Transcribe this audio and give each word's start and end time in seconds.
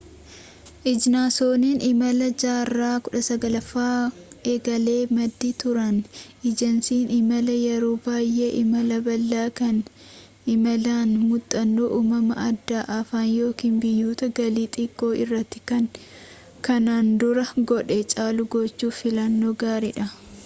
ejansoonnii 0.91 1.75
imalaa 1.91 2.29
jaarraa 2.43 2.93
19ffaa 3.17 3.97
egalee 4.53 5.01
maddii 5.17 5.51
turan 5.63 5.99
ejensiin 6.51 7.11
imalaa 7.17 7.57
yeroo 7.65 7.91
baay'ee 8.07 8.47
imala 8.61 8.97
bal'aa 9.09 9.43
kan 9.59 9.77
imalaan 10.55 11.11
muuxannoo 11.27 11.89
umamaa 11.99 12.37
aadaa 12.47 12.83
afaan 12.97 13.27
yookiin 13.35 13.75
biyyoota 13.85 14.31
galii 14.41 14.67
xiqqoo 14.79 15.11
irratti 15.27 15.61
kan 15.73 15.85
kanaan 16.69 17.13
dura 17.25 17.45
godhe 17.73 17.99
caalu 18.15 18.49
gochuuf 18.57 19.03
filannoo 19.05 19.53
gaarii 19.65 19.93
dha 20.01 20.09